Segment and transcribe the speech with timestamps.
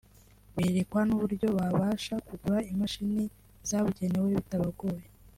[0.55, 3.23] berekwa n’uburyo babasha kugura imashini
[3.69, 5.03] zabugenewe bitabagoye